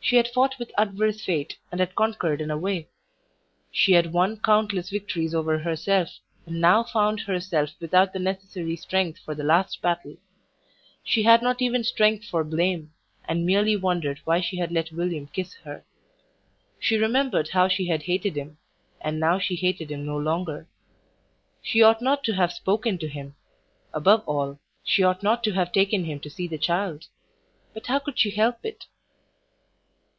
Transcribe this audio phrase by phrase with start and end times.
[0.00, 2.88] She had fought with adverse fate, and had conquered in a way;
[3.70, 6.08] she had won countless victories over herself,
[6.46, 10.16] and now found herself without the necessary strength for the last battle;
[11.04, 12.90] she had not even strength for blame,
[13.26, 15.84] and merely wondered why she had let William kiss her.
[16.78, 18.56] She remembered how she had hated him,
[19.02, 20.68] and now she hated him no longer.
[21.60, 23.34] She ought not to have spoken to him;
[23.92, 27.08] above all, she ought not to have taken him to see the child.
[27.74, 28.86] But how could she help it?